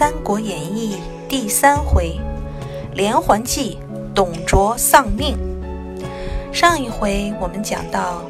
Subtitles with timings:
[0.00, 0.96] 三国演义》
[1.28, 2.18] 第三回，
[2.94, 3.78] 连环计，
[4.14, 5.36] 董卓丧命。
[6.50, 8.22] 上一回我们讲到，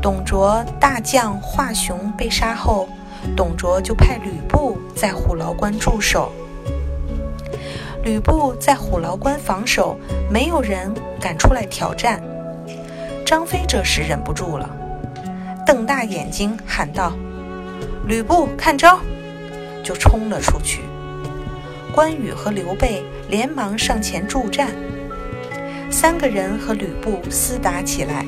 [0.00, 2.88] 董卓大将华雄被杀后，
[3.36, 6.32] 董卓就派吕布在虎牢关驻守。
[8.02, 9.98] 吕布在虎牢关防守，
[10.30, 10.90] 没有人
[11.20, 12.18] 敢出来挑战。
[13.26, 14.70] 张飞这时忍不住了，
[15.66, 17.12] 瞪大眼睛喊道
[18.08, 18.98] ：“吕布，看招！”
[19.84, 20.80] 就冲了出去。
[21.90, 24.68] 关羽和刘备连忙上前助战，
[25.90, 28.24] 三个人和吕布厮打起来。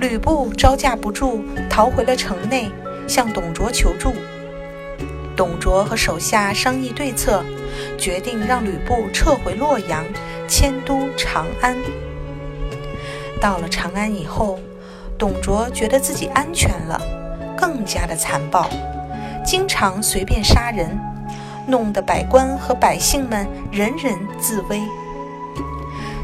[0.00, 2.70] 吕布招架不住，逃回了城内，
[3.06, 4.14] 向董卓求助。
[5.36, 7.44] 董卓和手下商议对策，
[7.98, 10.04] 决定让吕布撤回洛阳，
[10.48, 11.76] 迁都长安。
[13.40, 14.58] 到了长安以后，
[15.18, 17.00] 董卓觉得自己安全了，
[17.56, 18.68] 更加的残暴，
[19.44, 20.98] 经常随便杀人，
[21.66, 24.80] 弄得百官和百姓们人人自危。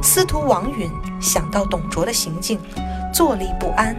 [0.02, 2.60] 司徒王允想到董卓的行径，
[3.12, 3.96] 坐立不安。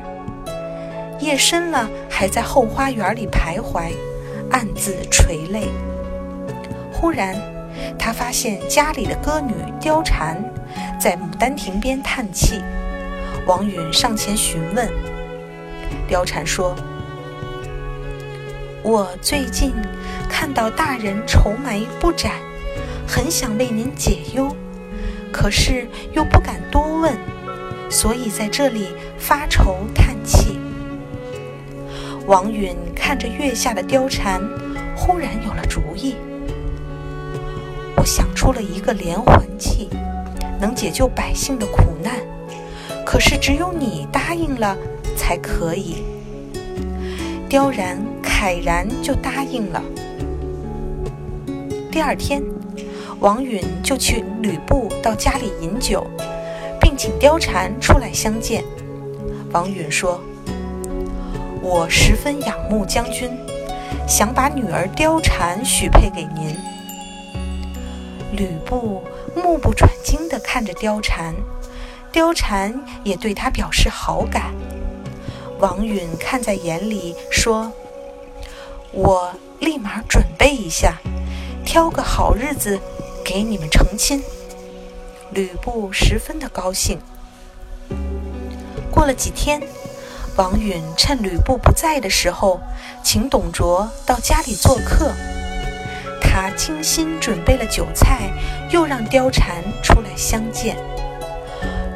[1.19, 3.91] 夜深了，还在后花园里徘徊，
[4.51, 5.69] 暗自垂泪。
[6.93, 7.35] 忽然，
[7.97, 10.37] 他发现家里的歌女貂蝉
[10.99, 12.61] 在牡丹亭边叹气。
[13.47, 14.89] 王允上前询问，
[16.09, 16.75] 貂蝉说
[18.87, 19.73] ：“我最近
[20.29, 22.31] 看到大人愁眉不展，
[23.05, 24.55] 很想为您解忧，
[25.29, 27.13] 可是又不敢多问，
[27.89, 30.57] 所以在这里发愁叹气。”
[32.27, 34.41] 王允看着月下的貂蝉，
[34.95, 36.15] 忽然有了主意
[37.97, 39.89] ：“我想出了一个连环计，
[40.61, 42.13] 能解救百姓的苦难。”
[43.05, 44.77] 可是只有你答应了
[45.17, 46.05] 才可以。
[47.49, 49.81] 貂然慨然就答应了。
[51.91, 52.43] 第二天，
[53.19, 56.05] 王允就请吕布到家里饮酒，
[56.79, 58.63] 并请貂蝉出来相见。
[59.51, 60.21] 王允说
[61.63, 63.31] ：“我十分仰慕将军，
[64.07, 66.55] 想把女儿貂蝉许配给您。”
[68.37, 69.01] 吕布
[69.35, 71.33] 目不转睛地看着貂蝉。
[72.13, 72.73] 貂蝉
[73.03, 74.53] 也对他表示好感，
[75.59, 77.71] 王允看在眼里，说
[78.97, 80.97] ：“我立马准备一下，
[81.63, 82.79] 挑个好日子
[83.23, 84.23] 给你们成亲。”
[85.29, 86.99] 吕布十分的高兴。
[88.89, 89.61] 过了几天，
[90.35, 92.59] 王允趁吕布不在的时候，
[93.03, 95.11] 请董卓到家里做客。
[96.19, 98.31] 他精心准备了酒菜，
[98.71, 100.75] 又让貂蝉出来相见。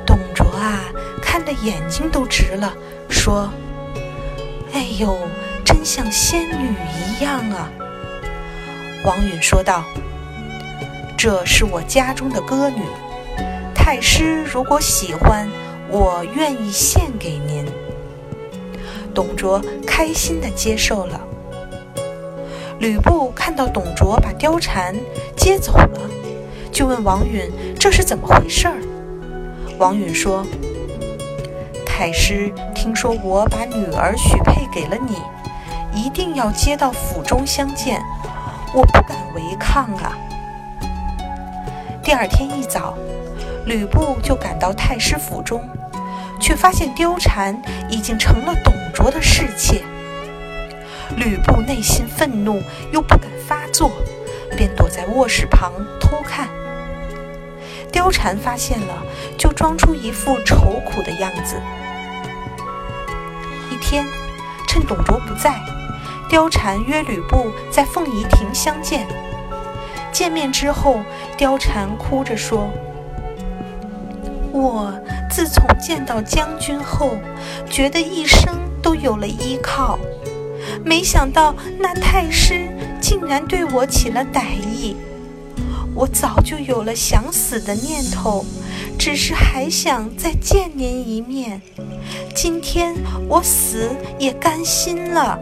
[0.05, 0.83] 董卓啊，
[1.19, 2.71] 看得眼睛都直了，
[3.09, 3.49] 说
[4.73, 5.17] ：“哎呦，
[5.71, 7.71] 真像仙女一样啊！”
[9.05, 9.85] 王允说道
[11.17, 12.81] ：“这是我家中的歌女，
[13.73, 15.47] 太师如果喜欢，
[15.89, 17.65] 我愿意献给您。”
[19.15, 21.21] 董卓开心地接受了。
[22.79, 24.93] 吕布看到董卓把貂蝉
[25.37, 26.01] 接走了，
[26.69, 27.49] 就问王允
[27.79, 28.75] ：“这是怎么回事儿？”
[29.79, 30.45] 王允说
[31.85, 35.15] ：“太师听说我把女儿许配给了你，
[35.93, 38.01] 一定要接到府中相见，
[38.73, 40.17] 我不敢违抗啊。”
[42.03, 42.97] 第二天一早，
[43.65, 45.63] 吕布就赶到太师府中，
[46.39, 47.55] 却发现貂蝉
[47.89, 49.83] 已经成了董卓的侍妾。
[51.15, 53.91] 吕布内心愤怒，又不敢发作，
[54.57, 56.47] 便躲在卧室旁偷看。
[57.91, 59.03] 貂蝉发现了，
[59.37, 61.61] 就装出一副愁苦的样子。
[63.69, 64.05] 一天，
[64.71, 65.59] 趁董卓不在，
[66.29, 69.05] 貂蝉约吕布在凤仪亭相见。
[70.13, 71.01] 见面之后，
[71.37, 72.69] 貂蝉哭着说
[74.53, 74.93] ：“我
[75.29, 77.17] 自从见到将军后，
[77.69, 79.99] 觉得一生都有了依靠，
[80.85, 82.69] 没想到那太师
[83.01, 84.95] 竟然对我起了歹意。”
[85.93, 88.45] 我早就有了想死的念头，
[89.03, 91.59] 只是还想再见您一面。
[92.35, 92.93] 今天
[93.27, 93.89] 我死
[94.19, 95.39] 也甘心了。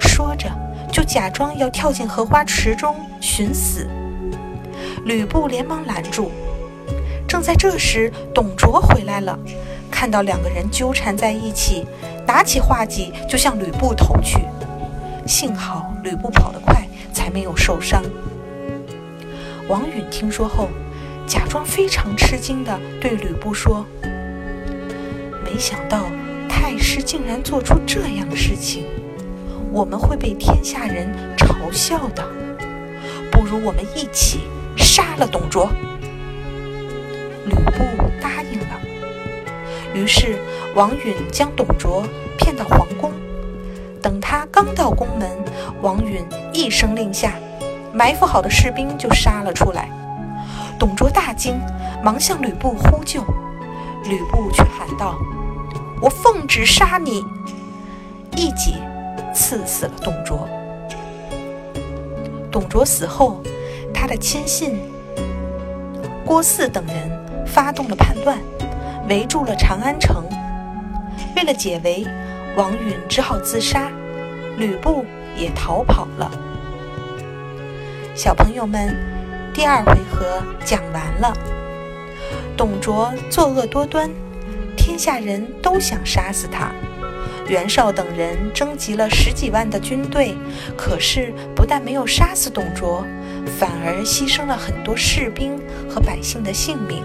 [0.00, 0.50] 说着，
[0.92, 3.88] 就假装要跳进荷花池中寻死。
[5.04, 6.32] 吕布连忙拦住。
[7.28, 9.38] 正在这时，董卓回来了，
[9.88, 11.86] 看到两个人纠缠在一起，
[12.26, 14.40] 拿起画戟就向吕布投去。
[15.24, 18.02] 幸好吕布跑得快，才没有受伤。
[19.68, 20.68] 王允听说后，
[21.26, 23.84] 假装非常吃惊地对吕布说
[25.44, 26.04] ：“没想到
[26.48, 28.84] 太师竟然做出这样的事情，
[29.72, 32.24] 我们会被天下人嘲笑的。
[33.30, 34.40] 不如我们一起
[34.76, 35.68] 杀了董卓。”
[37.46, 37.84] 吕布
[38.20, 38.80] 答应了。
[39.94, 40.36] 于是
[40.74, 42.06] 王允将董卓
[42.38, 43.12] 骗到皇宫。
[44.00, 45.28] 等他刚到宫门，
[45.82, 47.34] 王允一声令下，
[47.92, 49.90] 埋伏好的士兵就杀了出来。
[50.78, 51.58] 董卓大惊，
[52.02, 53.22] 忙向吕布呼救，
[54.04, 55.18] 吕布却喊道
[56.00, 57.24] ：“我奉旨杀你！”
[58.36, 58.74] 一戟
[59.34, 60.46] 刺死了董卓。
[62.50, 63.42] 董卓死后，
[63.92, 64.78] 他的亲信
[66.24, 68.38] 郭汜等人发动了叛乱，
[69.08, 70.24] 围住了长安城。
[71.34, 72.06] 为了解围，
[72.56, 73.90] 王允只好自杀，
[74.58, 75.04] 吕布
[75.36, 76.30] 也逃跑了。
[78.14, 79.15] 小朋友们。
[79.56, 81.34] 第二回合讲完了。
[82.58, 84.10] 董卓作恶多端，
[84.76, 86.70] 天下人都想杀死他。
[87.48, 90.36] 袁绍等人征集了十几万的军队，
[90.76, 93.02] 可是不但没有杀死董卓，
[93.58, 97.02] 反而牺牲了很多士兵和百姓的性命。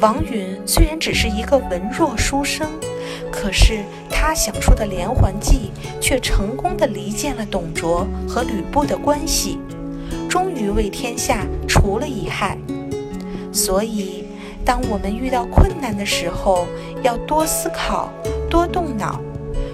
[0.00, 2.68] 王允虽然只是一个文弱书生，
[3.30, 5.70] 可是他想出的连环计
[6.00, 9.60] 却成功的离间了董卓和吕布的关系。
[10.32, 12.56] 终于为天下除了一害，
[13.52, 14.24] 所以
[14.64, 16.66] 当我们遇到困难的时候，
[17.02, 18.08] 要多思考，
[18.48, 19.20] 多动脑，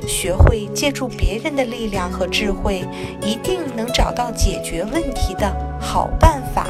[0.05, 2.85] 学会借助别人的力量和智慧，
[3.23, 5.49] 一定能找到解决问题的
[5.81, 6.67] 好办法。